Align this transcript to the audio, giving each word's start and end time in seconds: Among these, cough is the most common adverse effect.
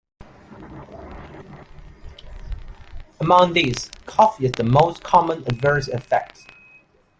Among 3.19 3.53
these, 3.53 3.91
cough 4.07 4.41
is 4.41 4.51
the 4.53 4.63
most 4.63 5.03
common 5.03 5.43
adverse 5.45 5.87
effect. 5.89 6.43